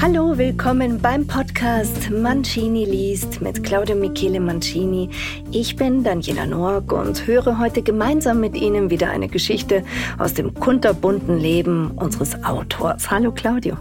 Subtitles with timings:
[0.00, 5.10] Hallo, willkommen beim Podcast Mancini liest mit Claudia Michele Mancini.
[5.52, 9.84] Ich bin Daniela Noack und höre heute gemeinsam mit Ihnen wieder eine Geschichte
[10.16, 13.10] aus dem kunterbunten Leben unseres Autors.
[13.10, 13.76] Hallo Claudio.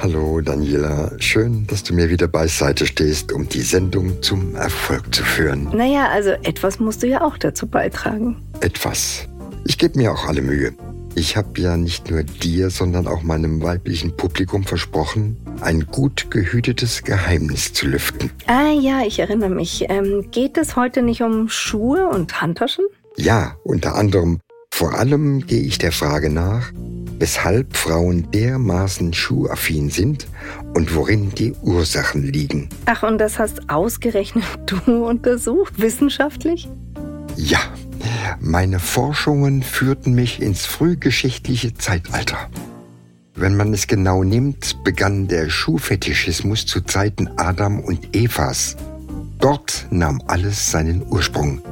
[0.00, 5.22] Hallo Daniela, schön, dass du mir wieder beiseite stehst, um die Sendung zum Erfolg zu
[5.22, 5.68] führen.
[5.72, 8.42] Naja, also etwas musst du ja auch dazu beitragen.
[8.58, 9.28] Etwas.
[9.64, 10.74] Ich gebe mir auch alle Mühe.
[11.18, 17.02] Ich habe ja nicht nur dir, sondern auch meinem weiblichen Publikum versprochen, ein gut gehütetes
[17.02, 18.30] Geheimnis zu lüften.
[18.46, 19.86] Ah ja, ich erinnere mich.
[19.88, 22.84] Ähm, geht es heute nicht um Schuhe und Handtaschen?
[23.16, 24.38] Ja, unter anderem.
[24.70, 26.70] Vor allem gehe ich der Frage nach,
[27.18, 30.28] weshalb Frauen dermaßen schuhaffin sind
[30.74, 32.68] und worin die Ursachen liegen.
[32.86, 36.68] Ach, und das hast ausgerechnet du untersucht, wissenschaftlich?
[37.34, 37.58] Ja,
[38.40, 42.48] meine Forschungen führten mich ins frühgeschichtliche Zeitalter.
[43.34, 48.76] Wenn man es genau nimmt, begann der Schuhfetischismus zu Zeiten Adam und Evas.
[49.38, 51.62] Dort nahm alles seinen Ursprung.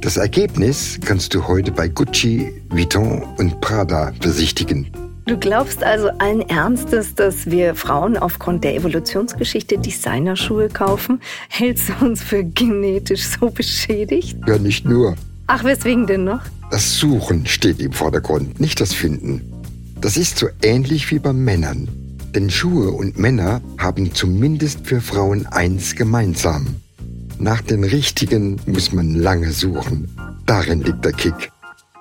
[0.00, 4.86] Das Ergebnis kannst du heute bei Gucci, Vuitton und Prada besichtigen.
[5.26, 11.20] Du glaubst also allen Ernstes, dass wir Frauen aufgrund der Evolutionsgeschichte Designerschuhe kaufen?
[11.48, 14.38] Hältst du uns für genetisch so beschädigt?
[14.46, 15.16] Ja, nicht nur.
[15.46, 16.42] Ach, weswegen denn noch?
[16.70, 19.52] Das Suchen steht im Vordergrund, nicht das Finden.
[20.00, 21.88] Das ist so ähnlich wie bei Männern.
[22.34, 26.66] Denn Schuhe und Männer haben zumindest für Frauen eins gemeinsam.
[27.38, 30.08] Nach den richtigen muss man lange suchen.
[30.46, 31.50] Darin liegt der Kick.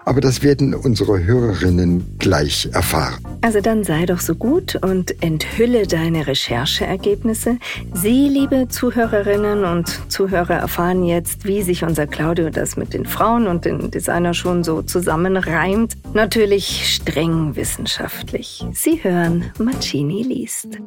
[0.06, 3.26] Aber das werden unsere Hörerinnen gleich erfahren.
[3.42, 7.58] Also dann sei doch so gut und enthülle deine Rechercheergebnisse.
[7.94, 13.48] Sie, liebe Zuhörerinnen und Zuhörer, erfahren jetzt, wie sich unser Claudio das mit den Frauen
[13.48, 15.96] und den Designerschuhen so zusammenreimt.
[16.14, 18.64] Natürlich streng wissenschaftlich.
[18.74, 20.80] Sie hören, Mancini liest.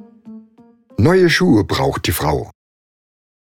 [0.97, 2.51] Neue Schuhe braucht die Frau.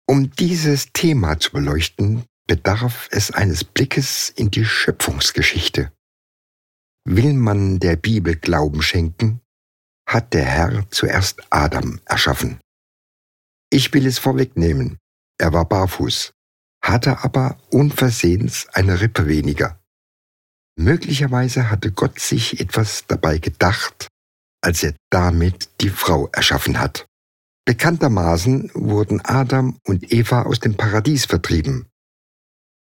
[0.07, 5.91] Um dieses Thema zu beleuchten, bedarf es eines Blickes in die Schöpfungsgeschichte.
[7.05, 9.41] Will man der Bibel Glauben schenken,
[10.07, 12.59] hat der Herr zuerst Adam erschaffen.
[13.71, 14.97] Ich will es vorwegnehmen,
[15.37, 16.33] er war barfuß,
[16.83, 19.79] hatte aber unversehens eine Rippe weniger.
[20.77, 24.07] Möglicherweise hatte Gott sich etwas dabei gedacht,
[24.61, 27.07] als er damit die Frau erschaffen hat.
[27.65, 31.87] Bekanntermaßen wurden Adam und Eva aus dem Paradies vertrieben.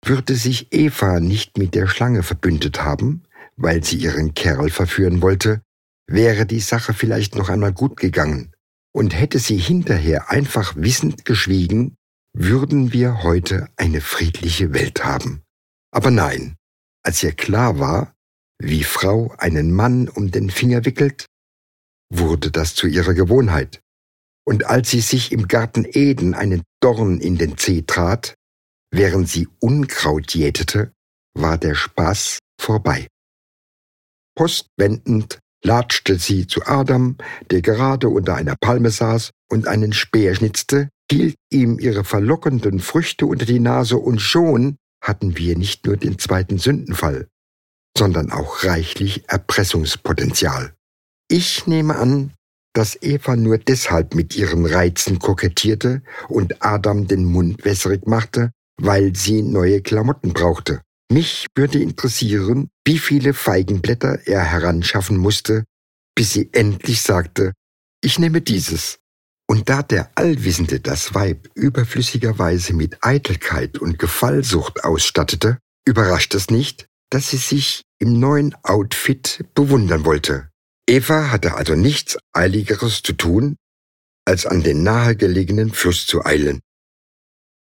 [0.04, 3.24] Würde sich Eva nicht mit der Schlange verbündet haben,
[3.56, 5.62] weil sie ihren Kerl verführen wollte,
[6.06, 8.52] wäre die Sache vielleicht noch einmal gut gegangen.
[8.92, 11.96] Und hätte sie hinterher einfach wissend geschwiegen,
[12.32, 15.42] würden wir heute eine friedliche Welt haben.
[15.90, 16.56] Aber nein,
[17.02, 18.14] als ihr klar war,
[18.58, 21.26] wie Frau einen Mann um den Finger wickelt,
[22.10, 23.80] wurde das zu ihrer Gewohnheit.
[24.46, 28.34] Und als sie sich im Garten Eden einen Dorn in den Zeh trat,
[28.90, 30.92] Während sie Unkraut jätete,
[31.34, 33.08] war der Spaß vorbei.
[34.36, 37.16] Postwendend latschte sie zu Adam,
[37.50, 43.26] der gerade unter einer Palme saß und einen Speer schnitzte, hielt ihm ihre verlockenden Früchte
[43.26, 47.28] unter die Nase und schon hatten wir nicht nur den zweiten Sündenfall,
[47.96, 50.74] sondern auch reichlich Erpressungspotenzial.
[51.28, 52.32] Ich nehme an,
[52.72, 59.14] dass Eva nur deshalb mit ihren Reizen kokettierte und Adam den Mund wässrig machte, weil
[59.16, 60.82] sie neue Klamotten brauchte.
[61.10, 65.64] Mich würde interessieren, wie viele Feigenblätter er heranschaffen musste,
[66.16, 67.52] bis sie endlich sagte,
[68.02, 68.98] ich nehme dieses.
[69.48, 76.86] Und da der Allwissende das Weib überflüssigerweise mit Eitelkeit und Gefallsucht ausstattete, überrascht es nicht,
[77.10, 80.50] dass sie sich im neuen Outfit bewundern wollte.
[80.88, 83.56] Eva hatte also nichts Eiligeres zu tun,
[84.24, 86.60] als an den nahegelegenen Fluss zu eilen.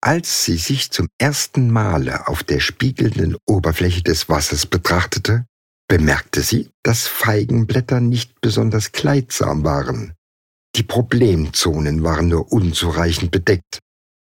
[0.06, 5.46] Als sie sich zum ersten Male auf der spiegelnden Oberfläche des Wassers betrachtete,
[5.88, 10.12] bemerkte sie, dass Feigenblätter nicht besonders kleidsam waren.
[10.76, 13.78] Die Problemzonen waren nur unzureichend bedeckt.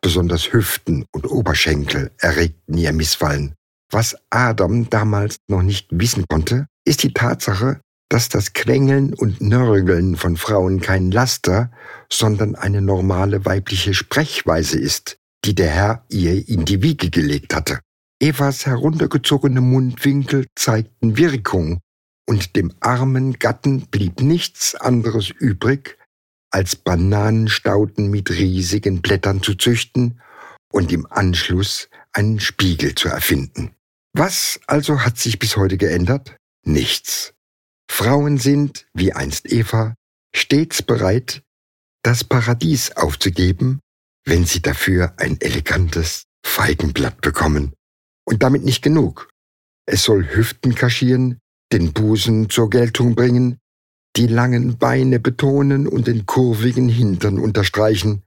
[0.02, 3.54] Besonders Hüften und Oberschenkel erregten ihr Missfallen.
[3.92, 7.80] Was Adam damals noch nicht wissen konnte, ist die Tatsache,
[8.10, 11.72] dass das Quengeln und Nörgeln von Frauen kein Laster,
[12.12, 17.80] sondern eine normale weibliche Sprechweise ist, die der Herr ihr in die Wiege gelegt hatte.
[18.22, 21.80] Evas heruntergezogene Mundwinkel zeigten Wirkung,
[22.28, 25.98] und dem armen Gatten blieb nichts anderes übrig,
[26.52, 30.22] als Bananenstauden mit riesigen Blättern zu züchten
[30.72, 33.72] und im Anschluss einen Spiegel zu erfinden.
[34.14, 36.36] Was also hat sich bis heute geändert?
[36.66, 37.34] Nichts.
[37.90, 39.96] Frauen sind, wie einst Eva,
[40.36, 41.42] stets bereit,
[42.04, 43.80] das Paradies aufzugeben,
[44.30, 47.74] wenn sie dafür ein elegantes Feigenblatt bekommen.
[48.26, 49.30] Und damit nicht genug.
[49.88, 51.40] Es soll Hüften kaschieren,
[51.74, 53.58] den Busen zur Geltung bringen,
[54.16, 58.24] die langen Beine betonen und den kurvigen Hintern unterstreichen.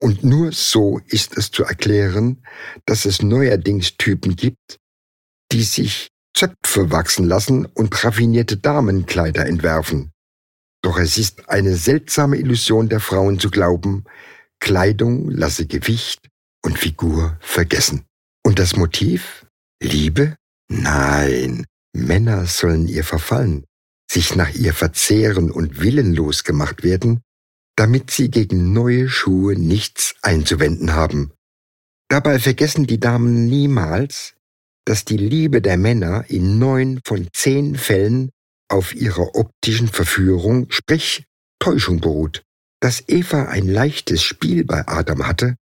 [0.00, 2.42] Und nur so ist es zu erklären,
[2.86, 4.78] dass es neuerdings Typen gibt,
[5.52, 10.12] die sich Zöpfe wachsen lassen und raffinierte Damenkleider entwerfen.
[10.82, 14.04] Doch es ist eine seltsame Illusion der Frauen zu glauben,
[14.60, 16.28] Kleidung lasse Gewicht
[16.64, 18.04] und Figur vergessen.
[18.44, 19.46] Und das Motiv?
[19.82, 20.36] Liebe?
[20.68, 23.64] Nein, Männer sollen ihr verfallen,
[24.10, 27.22] sich nach ihr verzehren und willenlos gemacht werden,
[27.76, 31.32] damit sie gegen neue Schuhe nichts einzuwenden haben.
[32.08, 34.34] Dabei vergessen die Damen niemals,
[34.84, 38.30] dass die Liebe der Männer in neun von zehn Fällen
[38.68, 41.24] auf ihrer optischen Verführung, sprich
[41.58, 42.42] Täuschung beruht.
[42.80, 45.56] Dass Eva ein leichtes Spiel bei Adam hatte,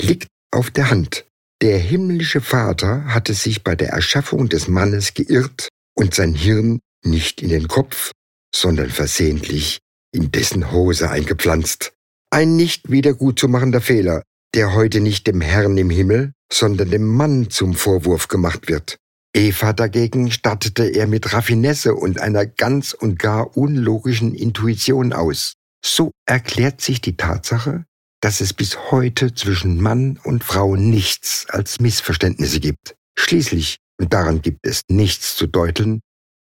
[0.00, 1.26] liegt auf der Hand.
[1.62, 7.42] Der himmlische Vater hatte sich bei der Erschaffung des Mannes geirrt und sein Hirn nicht
[7.42, 8.12] in den Kopf,
[8.54, 9.78] sondern versehentlich
[10.12, 11.92] in dessen Hose eingepflanzt.
[12.30, 14.22] Ein nicht wiedergutzumachender Fehler,
[14.54, 18.96] der heute nicht dem Herrn im Himmel, sondern dem Mann zum Vorwurf gemacht wird.
[19.36, 25.54] Eva dagegen stattete er mit Raffinesse und einer ganz und gar unlogischen Intuition aus.
[25.84, 27.84] So erklärt sich die Tatsache,
[28.22, 32.94] dass es bis heute zwischen Mann und Frau nichts als Missverständnisse gibt.
[33.18, 36.00] Schließlich, und daran gibt es nichts zu deuteln,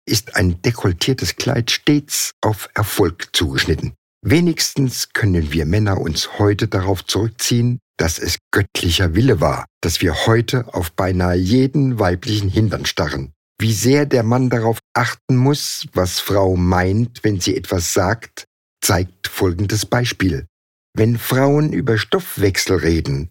[0.07, 3.93] ist ein dekoltiertes Kleid stets auf Erfolg zugeschnitten.
[4.23, 10.27] Wenigstens können wir Männer uns heute darauf zurückziehen, dass es göttlicher Wille war, dass wir
[10.27, 13.33] heute auf beinahe jeden weiblichen Hintern starren.
[13.59, 18.45] Wie sehr der Mann darauf achten muss, was Frau meint, wenn sie etwas sagt,
[18.81, 20.47] zeigt folgendes Beispiel.
[20.93, 23.29] Wenn Frauen über Stoffwechsel reden,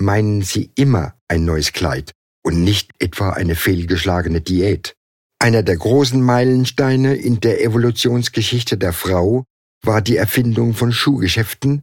[0.00, 2.12] meinen sie immer ein neues Kleid
[2.44, 4.94] und nicht etwa eine fehlgeschlagene Diät.
[5.40, 9.44] Einer der großen Meilensteine in der Evolutionsgeschichte der Frau
[9.82, 11.82] war die Erfindung von Schuhgeschäften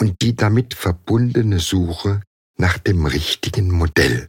[0.00, 2.22] und die damit verbundene Suche
[2.58, 4.28] nach dem richtigen Modell.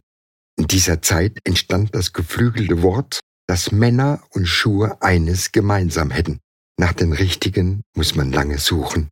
[0.58, 6.40] In dieser Zeit entstand das geflügelte Wort, dass Männer und Schuhe eines gemeinsam hätten.
[6.78, 9.08] Nach den richtigen muss man lange suchen.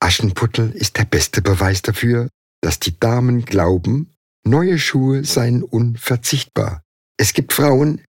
[0.00, 2.28] Aschenputtel ist der beste Beweis dafür,
[2.62, 4.12] dass die Damen glauben,
[4.44, 6.82] neue Schuhe seien unverzichtbar.
[7.18, 8.02] Es gibt Frauen,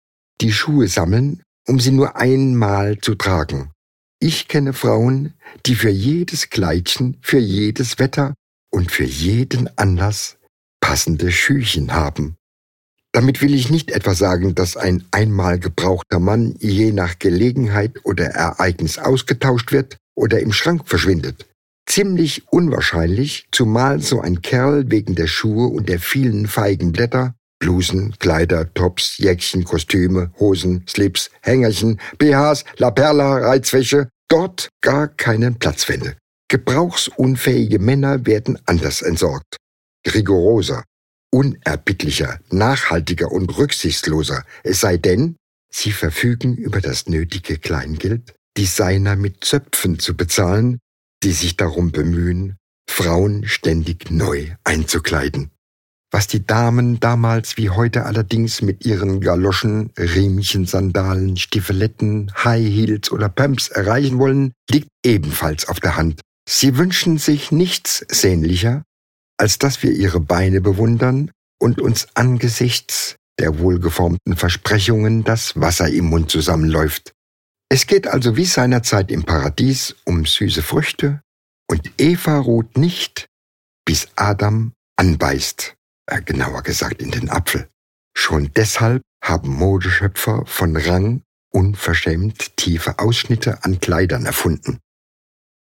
[0.40, 3.72] die Schuhe sammeln, um sie nur einmal zu tragen.
[4.20, 5.34] Ich kenne Frauen,
[5.66, 8.34] die für jedes Kleidchen, für jedes Wetter
[8.70, 10.38] und für jeden Anlass
[10.80, 12.36] passende Schüchen haben.
[13.18, 18.26] Damit will ich nicht etwa sagen, dass ein einmal gebrauchter Mann je nach Gelegenheit oder
[18.26, 21.44] Ereignis ausgetauscht wird oder im Schrank verschwindet.
[21.84, 28.14] Ziemlich unwahrscheinlich, zumal so ein Kerl wegen der Schuhe und der vielen feigen Blätter Blusen,
[28.20, 35.82] Kleider, Tops, Jäckchen, Kostüme, Hosen, Slips, Hängerchen, BHs, La Perla, Reizwäsche, dort gar keinen Platz
[35.82, 36.14] fände.
[36.48, 39.56] Gebrauchsunfähige Männer werden anders entsorgt.
[40.06, 40.84] Rigoroser,
[41.30, 45.36] unerbittlicher, nachhaltiger und rücksichtsloser, es sei denn,
[45.70, 50.78] sie verfügen über das nötige Kleingeld, Designer mit Zöpfen zu bezahlen,
[51.22, 52.56] die sich darum bemühen,
[52.88, 55.50] Frauen ständig neu einzukleiden.
[56.10, 63.12] Was die Damen damals wie heute allerdings mit ihren Galoschen, Riemchen, Sandalen, Stiefeletten, High Heels
[63.12, 66.20] oder Pumps erreichen wollen, liegt ebenfalls auf der Hand.
[66.48, 68.84] Sie wünschen sich nichts sehnlicher,
[69.38, 71.30] als dass wir ihre Beine bewundern
[71.60, 77.12] und uns angesichts der wohlgeformten Versprechungen das Wasser im Mund zusammenläuft.
[77.70, 81.20] Es geht also wie seinerzeit im Paradies um süße Früchte,
[81.70, 83.26] und Eva ruht nicht,
[83.84, 85.74] bis Adam anbeißt
[86.06, 87.68] äh, genauer gesagt in den Apfel.
[88.16, 94.78] Schon deshalb haben Modeschöpfer von Rang unverschämt tiefe Ausschnitte an Kleidern erfunden.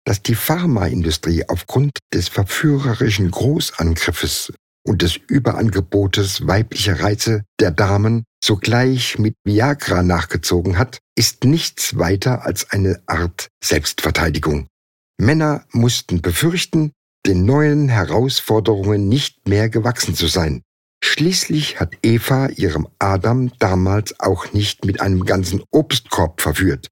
[0.05, 4.53] Dass die Pharmaindustrie aufgrund des verführerischen Großangriffes
[4.85, 12.45] und des Überangebotes weiblicher Reize der Damen sogleich mit Viagra nachgezogen hat, ist nichts weiter
[12.45, 14.67] als eine Art Selbstverteidigung.
[15.21, 16.91] Männer mussten befürchten,
[17.25, 20.63] den neuen Herausforderungen nicht mehr gewachsen zu sein.
[21.05, 26.89] Schließlich hat Eva ihrem Adam damals auch nicht mit einem ganzen Obstkorb verführt.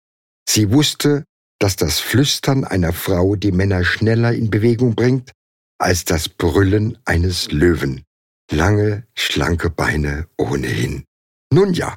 [0.48, 1.24] Sie wusste,
[1.60, 5.30] dass das Flüstern einer Frau die Männer schneller in Bewegung bringt
[5.78, 8.02] als das Brüllen eines Löwen.
[8.50, 11.04] Lange, schlanke Beine ohnehin.
[11.52, 11.96] Nun ja,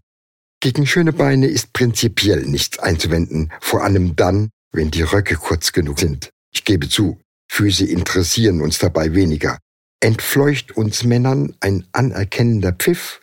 [0.63, 5.99] Gegen schöne Beine ist prinzipiell nichts einzuwenden, vor allem dann, wenn die Röcke kurz genug
[5.99, 6.29] sind.
[6.53, 7.19] Ich gebe zu,
[7.51, 9.57] Füße interessieren uns dabei weniger.
[9.99, 13.19] Entfleucht uns Männern ein anerkennender Pfiff,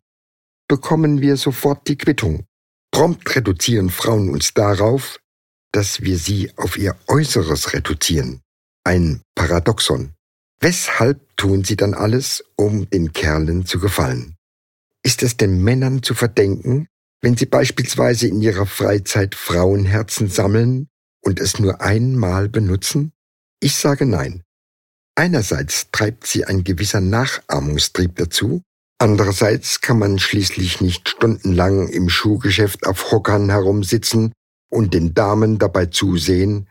[0.68, 2.44] bekommen wir sofort die Quittung.
[2.90, 5.18] Prompt reduzieren Frauen uns darauf,
[5.72, 8.40] dass wir sie auf ihr Äußeres reduzieren.
[8.84, 10.14] Ein Paradoxon.
[10.60, 14.36] Weshalb tun sie dann alles, um den Kerlen zu gefallen?
[15.02, 16.86] Ist es den Männern zu verdenken,
[17.22, 20.88] wenn Sie beispielsweise in Ihrer Freizeit Frauenherzen sammeln
[21.22, 23.12] und es nur einmal benutzen?
[23.60, 24.42] Ich sage nein.
[25.14, 28.62] Einerseits treibt sie ein gewisser Nachahmungstrieb dazu,
[28.98, 34.32] andererseits kann man schließlich nicht stundenlang im Schuhgeschäft auf Hockern herumsitzen
[34.70, 36.68] und den Damen dabei zusehen,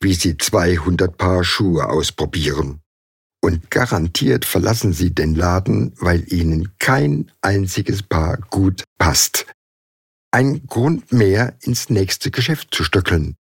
[0.00, 2.80] wie sie 200 Paar Schuhe ausprobieren.
[3.40, 9.46] Und garantiert verlassen sie den Laden, weil ihnen kein einziges Paar gut passt
[10.34, 13.36] ein Grund mehr, ins nächste Geschäft zu stöckeln.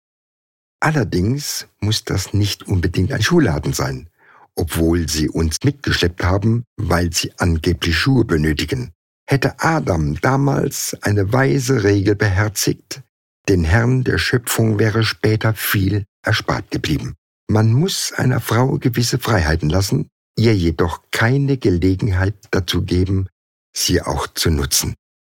[0.80, 4.08] Allerdings muss das nicht unbedingt ein Schuhladen sein,
[4.56, 8.90] obwohl sie uns mitgeschleppt haben, weil sie angeblich Schuhe benötigen.
[9.28, 13.02] Hätte Adam damals eine weise Regel beherzigt,
[13.48, 17.14] den Herrn der Schöpfung wäre später viel erspart geblieben.
[17.48, 23.28] Man muss einer Frau gewisse Freiheiten lassen, ihr jedoch keine Gelegenheit dazu geben,
[23.76, 24.94] sie auch zu nutzen.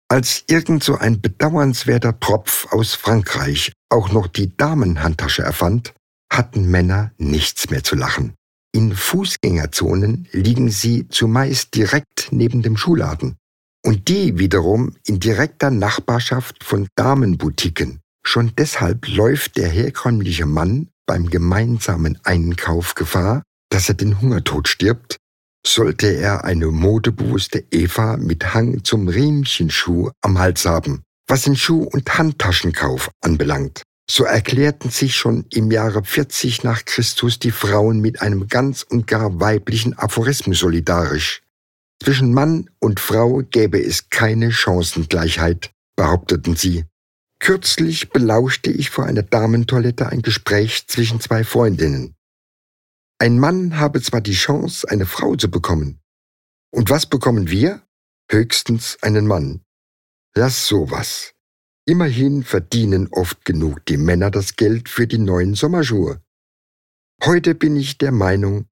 [0.10, 5.94] Als irgend so ein bedauernswerter Tropf aus Frankreich auch noch die Damenhandtasche erfand,
[6.32, 8.36] hatten Männer nichts mehr zu lachen.
[8.76, 13.38] In Fußgängerzonen liegen sie zumeist direkt neben dem Schuhladen
[13.86, 18.00] und die wiederum in direkter Nachbarschaft von Damenboutiquen.
[18.26, 25.18] Schon deshalb läuft der herkömmliche Mann beim gemeinsamen Einkauf Gefahr, dass er den Hungertod stirbt,
[25.66, 31.04] sollte er eine modebewusste Eva mit Hang zum Riemchenschuh am Hals haben.
[31.28, 37.40] Was den Schuh- und Handtaschenkauf anbelangt, so erklärten sich schon im Jahre 40 nach Christus
[37.40, 41.42] die Frauen mit einem ganz und gar weiblichen Aphorismus solidarisch.
[42.04, 46.84] Zwischen Mann und Frau gäbe es keine Chancengleichheit, behaupteten sie.
[47.40, 52.18] Kürzlich belauschte ich vor einer Damentoilette ein Gespräch zwischen zwei Freundinnen.
[53.20, 56.02] Ein Mann habe zwar die Chance, eine Frau zu bekommen.
[56.72, 57.82] Und was bekommen wir?
[58.30, 59.62] Höchstens einen Mann.
[60.36, 61.34] Lass sowas.
[61.86, 66.22] Immerhin verdienen oft genug die Männer das Geld für die neuen Sommerschuhe.
[67.24, 68.68] Heute bin ich der Meinung,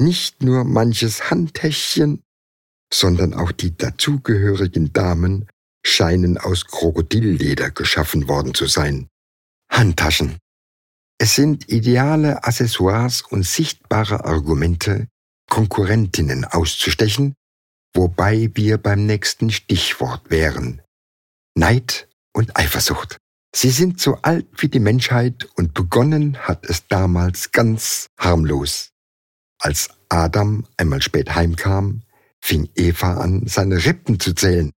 [0.00, 2.24] nicht nur manches Handtäschchen,
[2.92, 5.48] sondern auch die dazugehörigen Damen
[5.84, 9.08] scheinen aus Krokodilleder geschaffen worden zu sein.
[9.70, 10.38] Handtaschen.
[11.18, 15.08] Es sind ideale Accessoires und sichtbare Argumente,
[15.48, 17.34] Konkurrentinnen auszustechen,
[17.94, 20.82] wobei wir beim nächsten Stichwort wären.
[21.54, 23.18] Neid und Eifersucht.
[23.54, 28.90] Sie sind so alt wie die Menschheit und begonnen hat es damals ganz harmlos.
[29.60, 32.02] Als Adam einmal spät heimkam,
[32.42, 34.72] fing Eva an, seine Rippen zu zählen.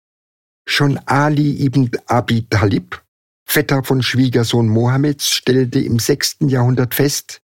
[0.67, 3.05] Schon Ali ibn Abi Talib
[3.45, 7.41] Vetter von Schwiegersohn Mohammeds, stellte im sechsten Jahrhundert fest,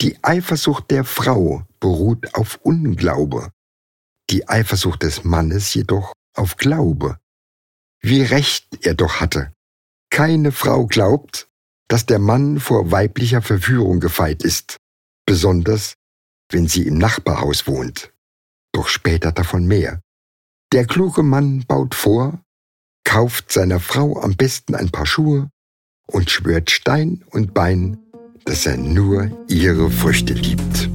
[0.00, 3.50] die Eifersucht der Frau beruht auf Unglaube,
[4.30, 7.18] die Eifersucht des Mannes jedoch auf Glaube.
[8.00, 9.52] Wie recht er doch hatte.
[10.10, 11.48] Keine Frau glaubt,
[11.88, 14.76] dass der Mann vor weiblicher Verführung gefeit ist,
[15.26, 15.94] besonders
[16.50, 18.12] wenn sie im Nachbarhaus wohnt.
[18.72, 20.00] Doch später davon mehr.
[20.72, 22.40] Der kluge Mann baut vor,
[23.04, 25.50] kauft seiner Frau am besten ein paar Schuhe
[26.06, 27.98] und schwört Stein und Bein,
[28.44, 30.88] dass er nur ihre Früchte liebt.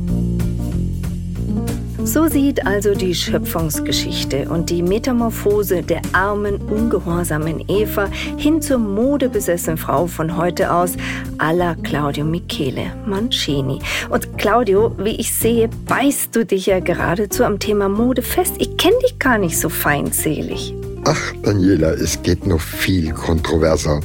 [2.07, 9.75] So sieht also die Schöpfungsgeschichte und die Metamorphose der armen, ungehorsamen Eva hin zur modebesessenen
[9.77, 10.93] Frau von heute aus,
[11.37, 13.79] alla Claudio Michele Mancini.
[14.09, 18.53] Und Claudio, wie ich sehe, beißt du dich ja geradezu am Thema Mode fest.
[18.57, 20.73] Ich kenne dich gar nicht so feindselig.
[21.03, 23.99] Ach, Daniela, es geht noch viel kontroverser.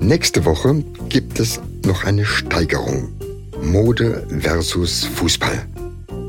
[0.00, 3.10] Nächste Woche gibt es noch eine Steigerung.
[3.60, 5.66] Mode versus Fußball.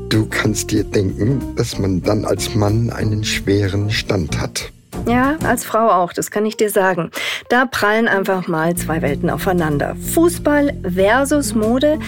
[0.08, 4.70] Du kannst dir denken, dass man dann als Mann einen schweren Stand hat.
[5.06, 7.10] Ja, als Frau auch, das kann ich dir sagen.
[7.48, 9.94] Da prallen einfach mal zwei Welten aufeinander.
[10.14, 11.98] Fußball versus Mode,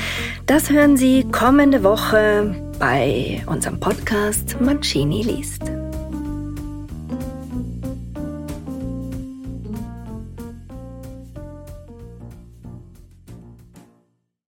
[0.46, 5.77] das hören Sie kommende Woche bei unserem Podcast Mancini liest.